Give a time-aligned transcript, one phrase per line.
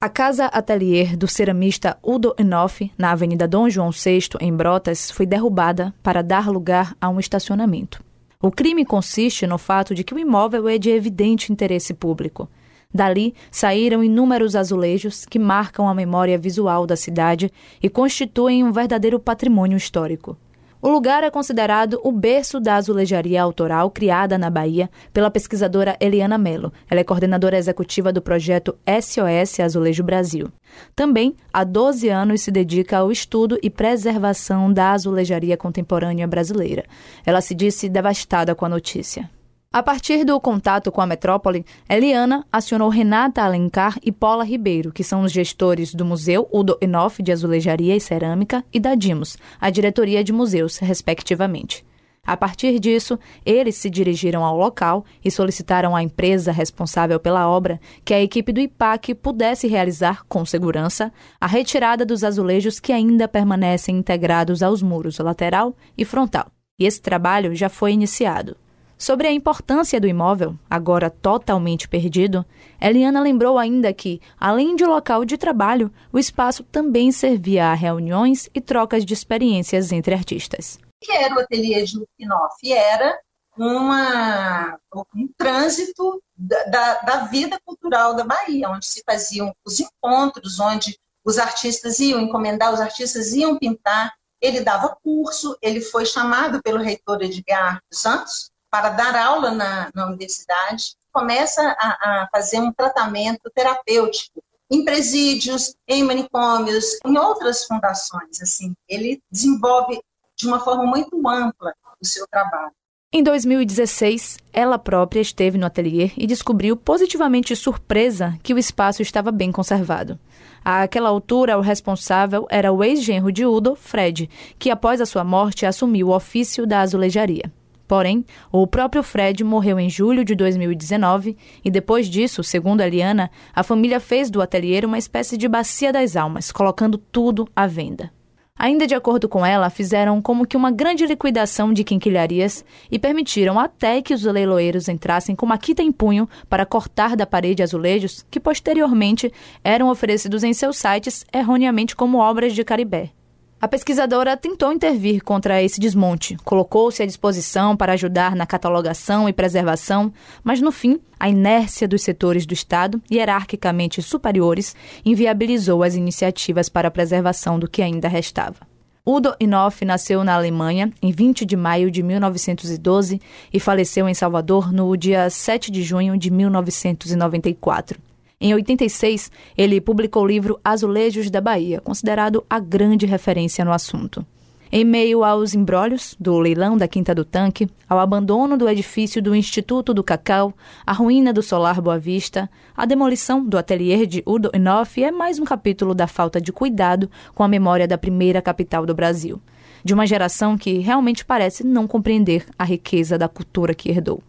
[0.00, 5.26] A casa atelier do ceramista Udo Enoff, na Avenida Dom João VI, em Brotas, foi
[5.26, 8.00] derrubada para dar lugar a um estacionamento.
[8.40, 12.48] O crime consiste no fato de que o imóvel é de evidente interesse público.
[12.94, 17.50] Dali saíram inúmeros azulejos que marcam a memória visual da cidade
[17.82, 20.38] e constituem um verdadeiro patrimônio histórico.
[20.80, 26.38] O lugar é considerado o berço da azulejaria autoral criada na Bahia pela pesquisadora Eliana
[26.38, 26.72] Mello.
[26.88, 30.46] Ela é coordenadora executiva do projeto SOS Azulejo Brasil.
[30.94, 36.84] Também, há 12 anos, se dedica ao estudo e preservação da azulejaria contemporânea brasileira.
[37.26, 39.28] Ela se disse devastada com a notícia.
[39.70, 45.04] A partir do contato com a metrópole, Eliana acionou Renata Alencar e Paula Ribeiro, que
[45.04, 49.68] são os gestores do Museu Udo Enoff de Azulejaria e Cerâmica e da Dimos, a
[49.68, 51.84] diretoria de museus, respectivamente.
[52.26, 57.78] A partir disso, eles se dirigiram ao local e solicitaram à empresa responsável pela obra
[58.06, 63.28] que a equipe do IPAC pudesse realizar, com segurança, a retirada dos azulejos que ainda
[63.28, 66.46] permanecem integrados aos muros lateral e frontal.
[66.80, 68.56] E esse trabalho já foi iniciado.
[68.98, 72.44] Sobre a importância do imóvel, agora totalmente perdido,
[72.80, 78.50] Eliana lembrou ainda que, além de local de trabalho, o espaço também servia a reuniões
[78.52, 80.80] e trocas de experiências entre artistas.
[81.00, 82.72] O que era o ateliê de Lupinoff?
[82.72, 83.16] Era
[83.56, 84.76] uma,
[85.14, 91.38] um trânsito da, da vida cultural da Bahia, onde se faziam os encontros, onde os
[91.38, 94.12] artistas iam encomendar, os artistas iam pintar.
[94.40, 100.06] Ele dava curso, ele foi chamado pelo reitor Edgar Santos para dar aula na, na
[100.06, 108.40] universidade, começa a, a fazer um tratamento terapêutico em presídios, em manicômios, em outras fundações.
[108.42, 110.00] Assim, ele desenvolve
[110.36, 112.72] de uma forma muito ampla o seu trabalho.
[113.10, 119.32] Em 2016, ela própria esteve no ateliê e descobriu positivamente surpresa que o espaço estava
[119.32, 120.18] bem conservado.
[120.62, 125.64] Àquela altura, o responsável era o ex-genro de Udo, Fred, que após a sua morte
[125.64, 127.50] assumiu o ofício da azulejaria.
[127.88, 128.22] Porém,
[128.52, 133.62] o próprio Fred morreu em julho de 2019 e depois disso, segundo a Liana, a
[133.62, 138.12] família fez do ateliê uma espécie de bacia das almas, colocando tudo à venda.
[138.58, 143.58] Ainda de acordo com ela, fizeram como que uma grande liquidação de quinquilharias e permitiram
[143.58, 148.26] até que os leiloeiros entrassem com uma quita em punho para cortar da parede azulejos
[148.28, 149.32] que posteriormente
[149.64, 153.12] eram oferecidos em seus sites erroneamente como obras de Caribé.
[153.60, 159.32] A pesquisadora tentou intervir contra esse desmonte, colocou-se à disposição para ajudar na catalogação e
[159.32, 160.12] preservação,
[160.44, 166.86] mas no fim, a inércia dos setores do Estado, hierarquicamente superiores, inviabilizou as iniciativas para
[166.86, 168.58] a preservação do que ainda restava.
[169.04, 173.20] Udo Inoff nasceu na Alemanha em 20 de maio de 1912
[173.52, 177.98] e faleceu em Salvador no dia 7 de junho de 1994.
[178.40, 184.24] Em 86, ele publicou o livro Azulejos da Bahia, considerado a grande referência no assunto.
[184.70, 189.34] Em meio aos embrólios do leilão da Quinta do Tanque, ao abandono do edifício do
[189.34, 190.54] Instituto do Cacau,
[190.86, 195.40] a ruína do Solar Boa Vista, a demolição do ateliê de Udo Enoff é mais
[195.40, 199.42] um capítulo da falta de cuidado com a memória da primeira capital do Brasil,
[199.82, 204.22] de uma geração que realmente parece não compreender a riqueza da cultura que herdou.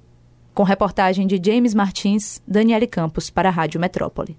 [0.53, 4.37] Com reportagem de James Martins, Daniele Campos para a Rádio Metrópole.